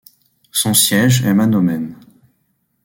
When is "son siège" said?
0.51-1.23